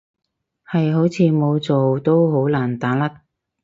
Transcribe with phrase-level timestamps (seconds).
[0.65, 3.21] 係，好似冇做都好難打甩